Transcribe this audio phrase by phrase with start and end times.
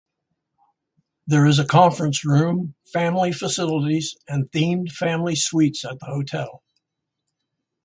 [1.27, 6.63] There is a conference room, family facilities and themed family suites at the hotel.